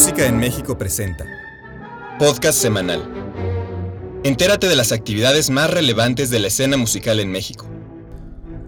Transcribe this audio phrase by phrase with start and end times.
[0.00, 1.26] Música en México presenta
[2.18, 3.02] Podcast semanal.
[4.24, 7.66] Entérate de las actividades más relevantes de la escena musical en México.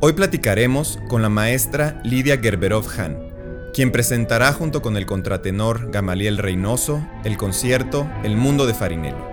[0.00, 3.16] Hoy platicaremos con la maestra Lidia Gerberov Han,
[3.72, 9.24] quien presentará junto con el contratenor Gamaliel Reynoso el concierto El Mundo de Farinelli,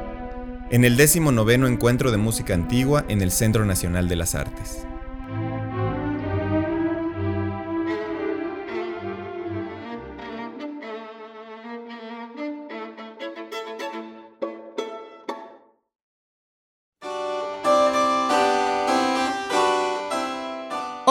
[0.72, 4.88] en el 19 Encuentro de Música Antigua en el Centro Nacional de las Artes.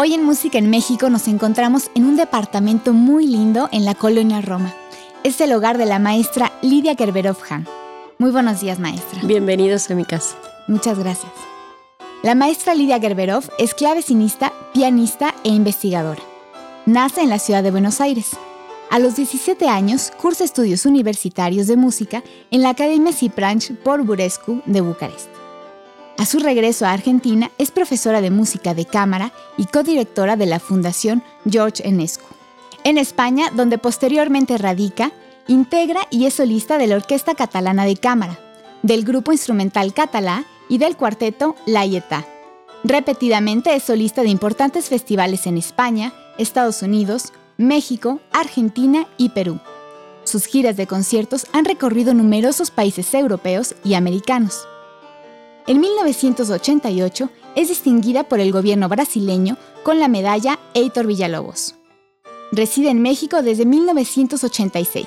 [0.00, 4.40] Hoy en Música en México nos encontramos en un departamento muy lindo en la colonia
[4.40, 4.72] Roma.
[5.24, 7.66] Es el hogar de la maestra Lidia Gerberov-Han.
[8.16, 9.20] Muy buenos días, maestra.
[9.24, 10.36] Bienvenidos a mi casa.
[10.68, 11.32] Muchas gracias.
[12.22, 16.22] La maestra Lidia Gerberov es clavecinista, pianista e investigadora.
[16.86, 18.36] Nace en la ciudad de Buenos Aires.
[18.90, 24.80] A los 17 años cursa estudios universitarios de música en la Academia Cipranch Porburescu de
[24.80, 25.37] Bucarest.
[26.18, 30.58] A su regreso a Argentina, es profesora de música de cámara y codirectora de la
[30.58, 32.26] Fundación George Enescu.
[32.82, 35.12] En España, donde posteriormente radica,
[35.46, 38.36] integra y es solista de la Orquesta Catalana de Cámara,
[38.82, 42.26] del Grupo Instrumental Catalá y del cuarteto La Yeta.
[42.82, 49.60] Repetidamente es solista de importantes festivales en España, Estados Unidos, México, Argentina y Perú.
[50.24, 54.66] Sus giras de conciertos han recorrido numerosos países europeos y americanos.
[55.68, 61.74] En 1988 es distinguida por el gobierno brasileño con la medalla Heitor Villalobos.
[62.52, 65.06] Reside en México desde 1986.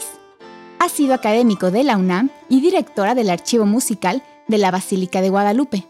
[0.77, 5.31] Ha sido académico de la UNAM y directora del Archivo Musical de la Basílica de
[5.31, 5.87] Guadalupe.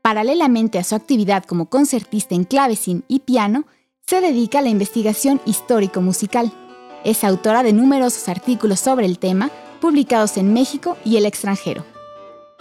[0.00, 3.64] Paralelamente a su actividad como concertista en clavecín y piano,
[4.06, 6.52] se dedica a la investigación histórico-musical.
[7.02, 11.84] Es autora de numerosos artículos sobre el tema, publicados en México y el extranjero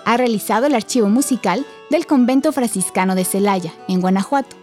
[0.06, 4.56] ha realizado el archivo musical del convento franciscano de Celaya, en Guanajuato.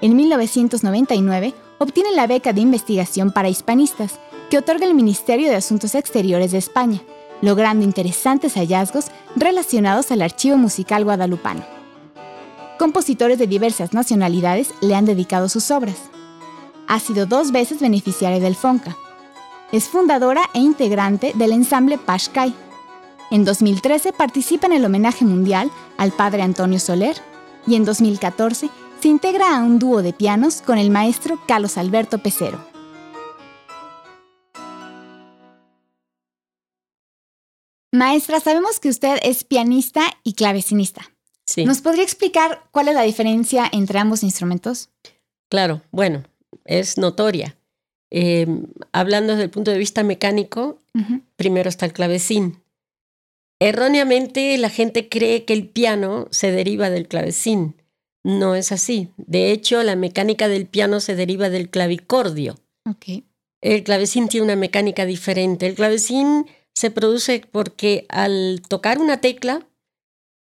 [0.00, 4.18] En 1999 obtiene la beca de investigación para hispanistas
[4.50, 7.00] que otorga el Ministerio de Asuntos Exteriores de España,
[7.42, 11.64] logrando interesantes hallazgos relacionados al archivo musical guadalupano.
[12.78, 15.96] Compositores de diversas nacionalidades le han dedicado sus obras.
[16.86, 18.96] Ha sido dos veces beneficiaria del FONCA.
[19.72, 22.54] Es fundadora e integrante del ensamble Pashkai,
[23.30, 27.16] en 2013 participa en el homenaje mundial al padre Antonio Soler
[27.66, 32.18] y en 2014 se integra a un dúo de pianos con el maestro Carlos Alberto
[32.18, 32.66] Pecero.
[37.92, 41.10] Maestra, sabemos que usted es pianista y clavecinista.
[41.46, 41.64] Sí.
[41.64, 44.90] ¿Nos podría explicar cuál es la diferencia entre ambos instrumentos?
[45.48, 46.24] Claro, bueno,
[46.64, 47.56] es notoria.
[48.10, 48.46] Eh,
[48.92, 50.78] hablando desde el punto de vista mecánico,
[51.36, 52.62] primero está el clavecín,
[53.60, 57.74] Erróneamente la gente cree que el piano se deriva del clavecín.
[58.24, 59.10] No es así.
[59.16, 62.56] De hecho, la mecánica del piano se deriva del clavicordio.
[63.60, 65.66] El clavecín tiene una mecánica diferente.
[65.66, 69.66] El clavecín se produce porque al tocar una tecla,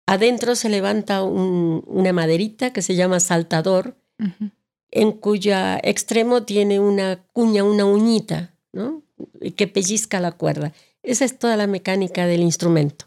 [0.07, 3.97] adentro se levanta una maderita que se llama saltador,
[4.91, 9.03] en cuya extremo tiene una cuña, una uñita, ¿no?
[9.57, 10.73] que pellizca la cuerda.
[11.09, 13.07] Esa es toda la mecánica del instrumento.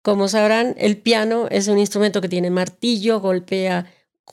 [0.00, 3.86] Como sabrán, el piano es un instrumento que tiene martillo, golpea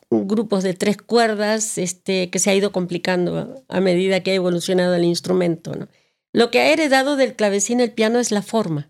[0.10, 4.96] grupos de tres cuerdas, este, que se ha ido complicando a medida que ha evolucionado
[4.96, 5.76] el instrumento.
[5.76, 5.90] ¿no?
[6.32, 8.90] Lo que ha heredado del clavecín el piano es la forma,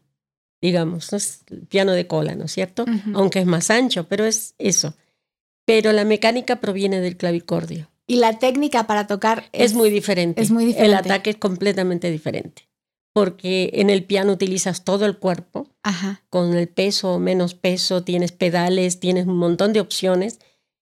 [0.62, 1.18] digamos, ¿no?
[1.18, 2.86] es el piano de cola, ¿no es cierto?
[3.16, 4.94] Aunque es más ancho, pero es eso.
[5.66, 7.90] Pero la mecánica proviene del clavicordio.
[8.06, 10.44] Y la técnica para tocar es, muy diferente.
[10.44, 10.92] Es muy diferente.
[10.92, 12.71] El ataque es completamente diferente
[13.14, 15.68] porque en el piano utilizas todo el cuerpo,
[16.30, 20.40] con el peso o menos peso, tienes pedales, tienes un montón de opciones.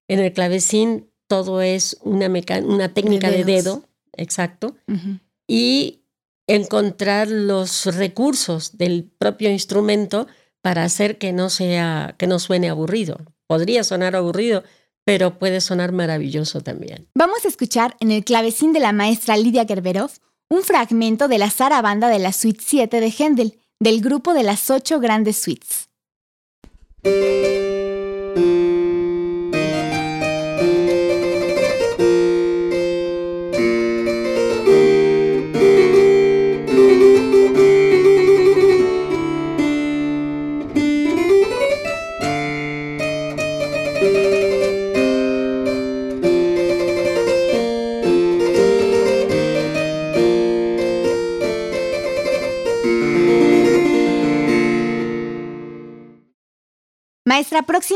[0.08, 2.28] En el clavecín todo es una,
[2.64, 3.84] una técnica de, dedo,
[4.14, 4.76] exacto,
[5.48, 6.02] y
[6.48, 10.28] encontrar los recursos del propio instrumento
[10.62, 13.20] para hacer que no sea, que no suene aburrido.
[13.48, 14.64] Podría sonar aburrido,
[15.06, 17.08] pero puede sonar maravilloso también.
[17.16, 20.12] Vamos a escuchar en el clavecín de la maestra Lidia Gerberov
[20.50, 24.70] un fragmento de la zarabanda de la Suite 7 de Händel, del grupo de las
[24.70, 25.90] ocho grandes suites.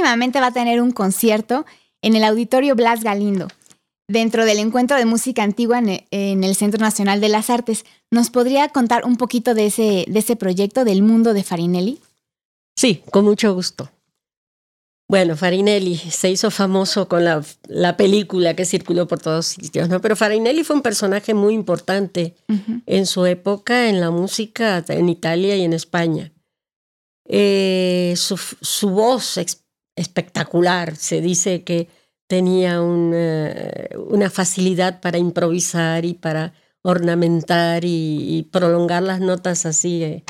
[0.04, 1.66] Próximamente va a tener un concierto
[2.02, 3.48] en el Auditorio Blas Galindo,
[4.10, 7.86] dentro del encuentro de música antigua en el Centro Nacional de las Artes.
[8.12, 12.02] ¿Nos podría contar un poquito de ese, de ese proyecto del mundo de Farinelli?
[12.76, 13.92] Sí, con mucho gusto.
[15.08, 20.02] Bueno, Farinelli se hizo famoso con la, la, película que circuló por todos sitios, ¿no?
[20.02, 22.36] Pero Farinelli fue un personaje muy importante
[22.86, 26.34] en su época en la música en Italia y en España.
[27.26, 29.38] Eh, su, su, voz
[29.96, 31.88] espectacular, se dice que
[32.28, 33.54] tenía una,
[33.98, 40.24] una, facilidad para improvisar y para ornamentar y, prolongar las notas así eh,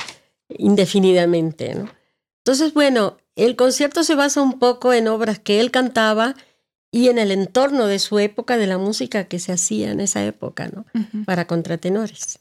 [0.50, 1.90] indefinidamente, ¿no?
[2.46, 6.36] Entonces, bueno, el concierto se basa un poco en obras que él cantaba
[6.92, 10.24] y en el entorno de su época, de la música que se hacía en esa
[10.26, 10.86] época, ¿no?
[11.26, 12.40] Para contratenores.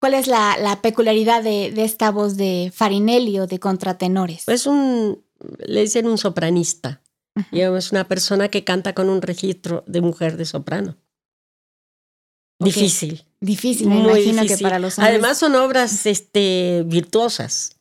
[0.00, 4.44] ¿Cuál es la, peculiaridad de, esta voz de Farinelli o de contratenores?
[4.46, 5.22] Pues un,
[5.66, 7.02] le dicen un sopranista.
[7.52, 10.96] es una persona que canta con un registro de mujer de soprano.
[12.58, 13.24] Difícil.
[13.40, 15.14] Difícil, me imagino que para los hombres.
[15.14, 17.80] Además son obras este, virtuosas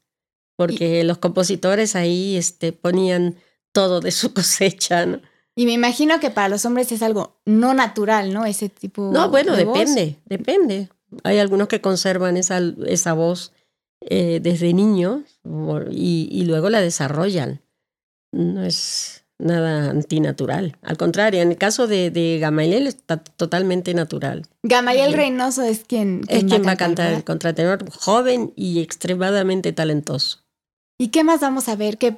[0.60, 3.38] porque los compositores ahí este, ponían
[3.72, 5.22] todo de su cosecha, ¿no?
[5.56, 8.46] Y me imagino que para los hombres es algo no natural, ¿no?
[8.46, 10.90] Ese tipo No, bueno, depende, depende.
[11.24, 13.54] Hay algunos que conservan esa, esa voz
[14.02, 15.22] eh, desde niños
[15.92, 17.62] y, luego la desarrollan.
[18.32, 20.78] No es nada antinatural.
[20.82, 24.46] Al contrario, en el caso de, de Gamaliel está totalmente natural.
[24.64, 30.40] Gamaliel Reynoso es quien, es quien va a cantar el contratenor, joven y extremadamente talentoso.
[31.02, 31.98] ¿Y qué más vamos a ver?
[31.98, 32.12] ¿Qué,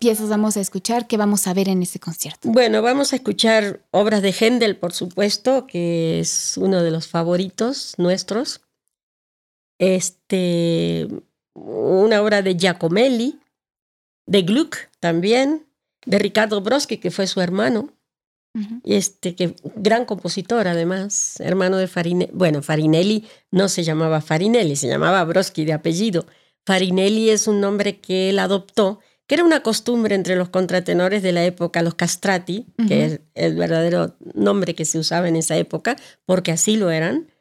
[0.00, 1.06] piezas vamos a escuchar?
[1.06, 2.48] ¿Qué vamos a ver en este concierto?
[2.50, 7.92] Bueno, vamos a escuchar obras de Händel, por supuesto, que es uno de los favoritos
[7.98, 8.62] nuestros.
[9.82, 11.08] Este,
[11.54, 13.40] una obra de Giacomelli,
[14.26, 15.66] de Gluck también,
[16.06, 17.92] de Ricardo Broski, que fue su hermano.
[18.84, 22.30] Este, que gran compositor además, hermano de Farinelli.
[22.34, 26.26] Bueno, Farinelli no se llamaba Farinelli, se llamaba Broski de apellido
[26.64, 31.32] Farinelli es un nombre que él adoptó, que era una costumbre entre los contratenores de
[31.32, 35.96] la época, los castrati, que es el verdadero nombre que se usaba en esa época,
[36.24, 37.31] porque así lo eran.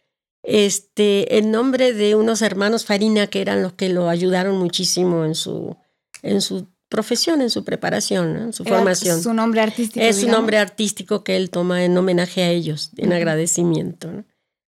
[0.43, 5.35] Este, el nombre de unos hermanos Farina, que eran los que lo ayudaron muchísimo en
[5.35, 5.77] su,
[6.23, 9.21] en su profesión, en su preparación, en su formación.
[9.21, 10.05] Su nombre artístico.
[10.05, 14.25] Es un nombre artístico que él toma en homenaje a ellos, en agradecimiento.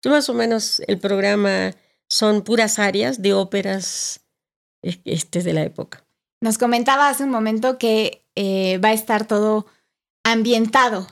[0.05, 1.75] más o menos el programa
[2.09, 4.21] son puras áreas de óperas
[4.81, 6.05] este de la época.
[6.41, 9.65] Nos comentaba hace un momento que eh, va a estar todo
[10.23, 11.07] ambientado.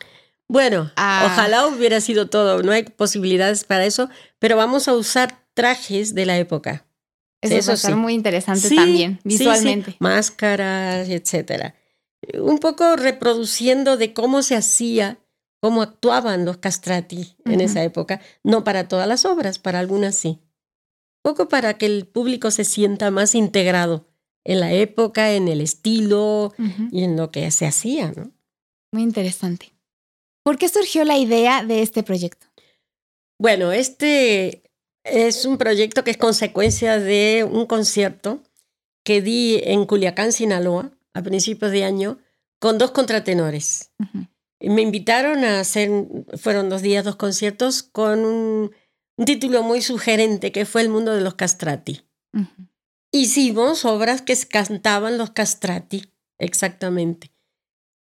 [0.47, 4.09] Bueno, ojalá hubiera sido todo, no hay posibilidades para eso,
[4.39, 6.85] pero vamos a usar trajes de la época.
[7.41, 9.95] Eso, va a estar muy interesante también, visualmente.
[9.99, 11.75] Máscaras, etcétera.
[12.39, 15.19] Un poco reproduciendo de cómo se hacía,
[15.59, 20.41] cómo actuaban los castrati en esa época, no para todas las obras, para algunas sí
[21.25, 24.07] poco para que el público se sienta más integrado
[24.43, 26.53] en la época, en el estilo
[26.91, 28.31] y en lo que se hacía, ¿no?
[28.91, 29.74] Muy interesante.
[30.45, 32.47] ¿Por qué surgió la idea de este proyecto?
[33.37, 34.63] Bueno, este
[35.03, 38.41] es un proyecto que es consecuencia de un concierto
[39.03, 42.19] que di en Culiacán, Sinaloa, a principios de año,
[42.59, 43.91] con dos contratenores.
[44.61, 45.89] Me invitaron a hacer,
[46.37, 48.71] fueron dos días, dos conciertos, con un
[49.17, 52.01] un título muy sugerente que fue El mundo de los castrati.
[53.11, 57.31] Hicimos obras que cantaban los castrati, exactamente.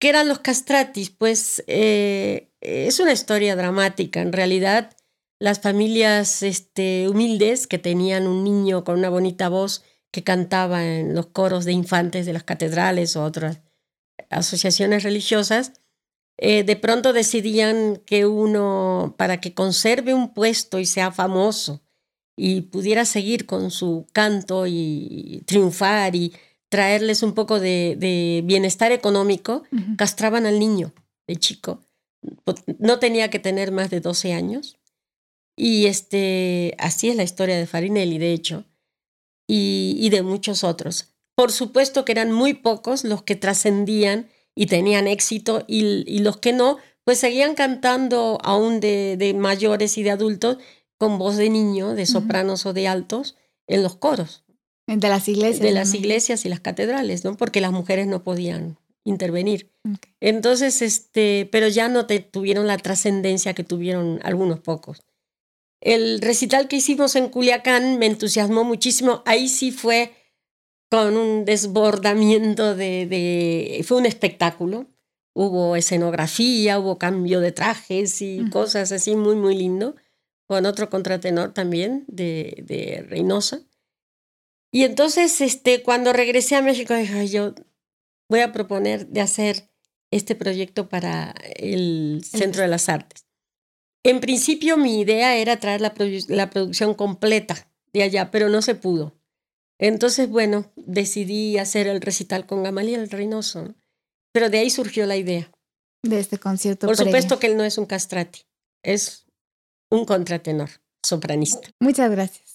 [0.02, 1.10] ¿Qué eran los castratis?
[1.10, 4.20] Pues eh, es una historia dramática.
[4.20, 4.96] En realidad,
[5.38, 11.14] las familias este, humildes que tenían un niño con una bonita voz que cantaba en
[11.14, 13.60] los coros de infantes de las catedrales o otras
[14.28, 15.72] asociaciones religiosas,
[16.36, 21.80] eh, de pronto decidían que uno, para que conserve un puesto y sea famoso
[22.36, 26.32] y pudiera seguir con su canto y triunfar y
[26.72, 29.64] traerles un poco de, bienestar económico,
[29.98, 30.94] castraban al niño
[31.28, 31.84] de chico.
[32.78, 34.78] No tenía que tener más de 12 años.
[35.54, 38.64] Y este, así es la historia de Farinelli, de hecho,
[39.46, 41.10] y, y de muchos otros.
[41.34, 46.54] Por supuesto que eran muy pocos los que trascendían y tenían éxito y, los que
[46.54, 50.56] no, pues seguían cantando aún de, mayores y de adultos
[50.96, 53.36] con voz de niño, de sopranos o de altos,
[53.66, 54.41] en los coros.
[54.96, 55.60] De las iglesias.
[55.60, 57.36] De las iglesias y las catedrales, ¿no?
[57.36, 59.70] Porque las mujeres no podían intervenir.
[60.20, 65.02] Entonces, este, pero ya no te, tuvieron la trascendencia que tuvieron algunos pocos.
[65.80, 69.22] El recital que hicimos en Culiacán me entusiasmó muchísimo.
[69.26, 70.12] Ahí sí fue
[70.88, 74.86] con un desbordamiento de, Fue un espectáculo.
[75.34, 79.96] Hubo escenografía, hubo cambio de trajes y cosas así muy, muy lindo,
[80.46, 83.62] con otro contratenor también de, de Reynosa.
[84.72, 87.54] Y entonces, este, cuando regresé a México, dije, yo
[88.28, 89.68] voy a proponer de hacer
[90.10, 93.26] este proyecto para el Centro de las Artes.
[94.04, 95.94] En principio mi idea era traer la,
[96.28, 99.14] la producción completa de allá, pero no se pudo.
[99.78, 103.74] Entonces, bueno, decidí hacer el recital con Gamaliel Reynoso,
[104.32, 105.50] pero de ahí surgió la idea.
[106.02, 106.86] De este concierto.
[106.86, 108.40] Por supuesto que él no es un castrati,
[108.82, 109.26] es
[109.90, 110.70] un contratenor,
[111.04, 111.68] sopranista.
[111.78, 112.51] Muchas gracias.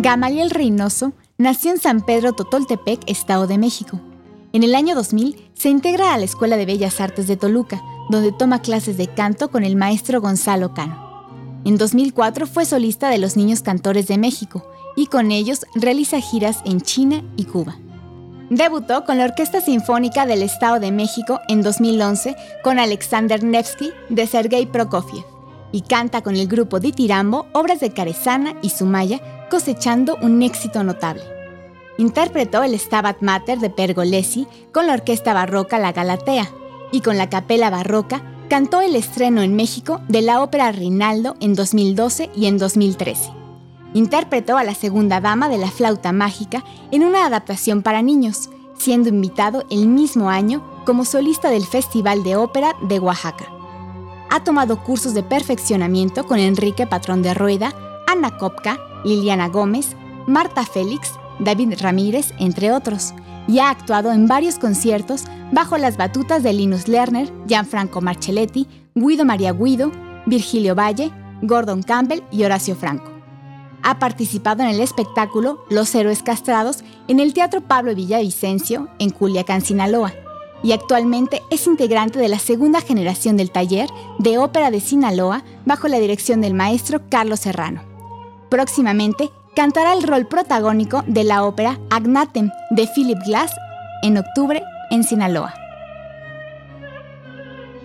[0.00, 4.00] Gamaliel Reynoso nació en San Pedro Totoltepec, Estado de México.
[4.52, 8.32] En el año 2000 se integra a la Escuela de Bellas Artes de Toluca, donde
[8.32, 11.60] toma clases de canto con el maestro Gonzalo Cano.
[11.64, 16.62] En 2004 fue solista de los Niños Cantores de México y con ellos realiza giras
[16.64, 17.76] en China y Cuba.
[18.50, 24.26] Debutó con la Orquesta Sinfónica del Estado de México en 2011 con Alexander Nevsky de
[24.26, 25.37] Sergei Prokofiev
[25.72, 29.20] y canta con el grupo de Tirambo obras de Carezana y Sumaya
[29.50, 31.22] cosechando un éxito notable.
[31.98, 36.48] Interpretó el Stabat Mater de Pergolesi con la orquesta barroca La Galatea
[36.92, 41.54] y con la capela barroca cantó el estreno en México de la ópera Rinaldo en
[41.54, 43.30] 2012 y en 2013.
[43.94, 48.48] Interpretó a la segunda dama de la flauta mágica en una adaptación para niños,
[48.78, 53.57] siendo invitado el mismo año como solista del Festival de Ópera de Oaxaca.
[54.30, 57.72] Ha tomado cursos de perfeccionamiento con Enrique Patrón de Rueda,
[58.06, 63.14] Ana Kopka, Liliana Gómez, Marta Félix, David Ramírez, entre otros,
[63.46, 69.24] y ha actuado en varios conciertos bajo las batutas de Linus Lerner, Gianfranco Marcelletti, Guido
[69.24, 69.90] María Guido,
[70.26, 71.10] Virgilio Valle,
[71.42, 73.10] Gordon Campbell y Horacio Franco.
[73.82, 79.62] Ha participado en el espectáculo Los Héroes Castrados en el Teatro Pablo Villavicencio, en Culiacán,
[79.62, 80.12] Sinaloa,
[80.62, 83.88] y actualmente es integrante de la segunda generación del taller
[84.18, 87.82] de ópera de Sinaloa bajo la dirección del maestro Carlos Serrano.
[88.48, 93.52] Próximamente cantará el rol protagónico de la ópera Agnatem de Philip Glass
[94.02, 95.54] en octubre en Sinaloa.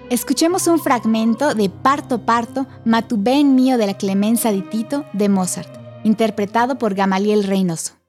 [0.09, 5.69] Escuchemos un fragmento de Parto Parto, Matubén mío de la Clemenza di Tito de Mozart,
[6.03, 8.02] interpretado por Gamaliel Reynoso.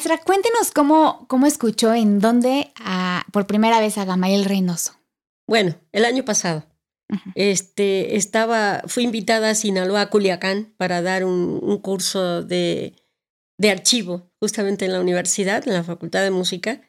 [0.00, 2.72] Maestra, cuéntenos cómo, cómo escuchó en dónde
[3.34, 4.94] por primera vez a Gamaliel Reynoso.
[5.46, 6.64] Bueno, el año pasado.
[7.34, 12.94] Este, estaba, fui invitada a Sinaloa, Culiacán, para dar un, curso de,
[13.58, 16.80] de archivo, justamente en la universidad, en la Facultad de Música,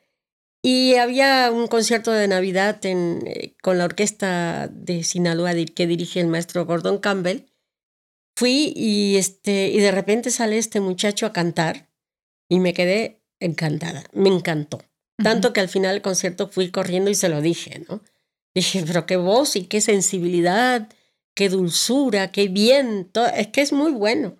[0.63, 6.27] y había un concierto de Navidad eh, con la orquesta de Sinaloa que dirige el
[6.27, 7.49] maestro Gordon Campbell.
[8.37, 11.90] Fui y, este, y de repente sale este muchacho a cantar
[12.51, 14.83] y me quedé encantada, me encantó.
[15.23, 18.01] Tanto que al final del concierto fui corriendo y se lo dije, ¿no?
[18.53, 20.89] Dije, pero qué voz y qué sensibilidad,
[21.33, 24.35] qué dulzura, qué bien, es que es muy bueno.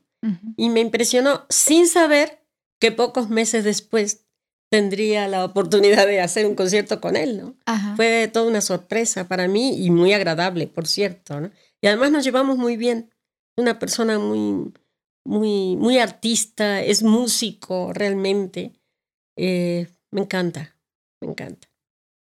[0.57, 2.43] Y me impresionó sin saber
[2.79, 4.25] que pocos meses después
[4.69, 7.55] tendría la oportunidad de hacer un concierto con él, ¿no?
[7.95, 11.49] Fue toda una sorpresa para mí y muy agradable, por cierto, ¿no?
[11.79, 13.09] Y además nos llevamos muy bien.
[13.55, 14.73] Una persona muy,
[15.23, 18.73] muy, muy artista, es músico realmente.
[19.37, 20.75] Eh, me encanta,
[21.21, 21.67] me encanta.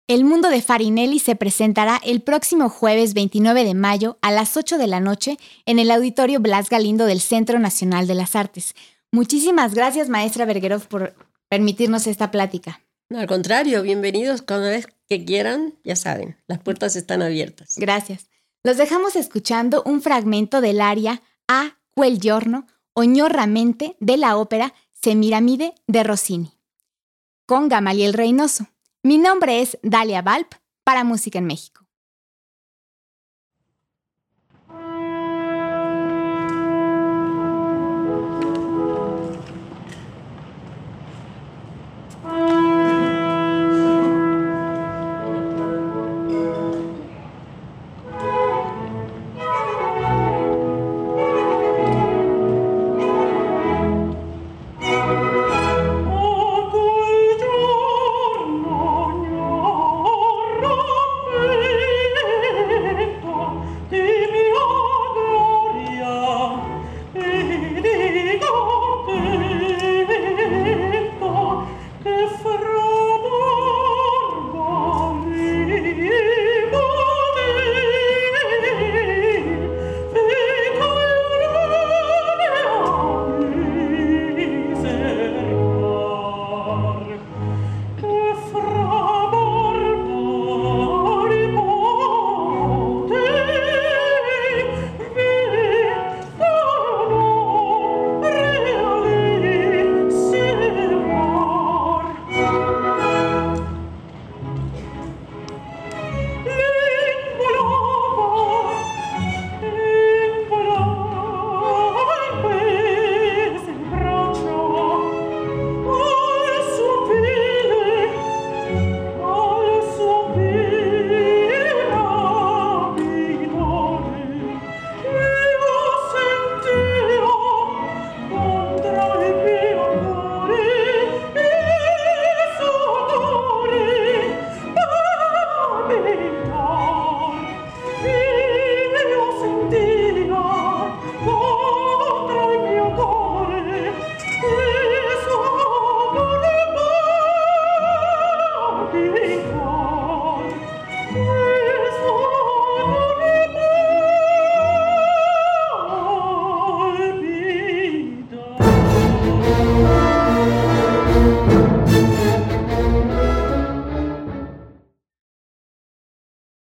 [0.07, 4.77] El mundo de Farinelli se presentará el próximo jueves 29 de mayo a las 8
[4.77, 8.75] de la noche en el Auditorio Blas Galindo del Centro Nacional de las Artes.
[9.13, 11.15] Muchísimas gracias, maestra Bergerov, por
[11.49, 12.81] permitirnos esta plática.
[13.09, 17.77] No, al contrario, bienvenidos cada vez que quieran, ya saben, las puertas están abiertas.
[17.79, 18.29] Gracias.
[18.63, 25.75] Los dejamos escuchando un fragmento del aria A quel giorno, oñorramente de la ópera Semiramide
[25.87, 26.53] de Rossini,
[27.47, 28.69] con Gamaliel Reynoso.
[29.03, 31.84] Mi nombre es Dalia Valp para Música en México.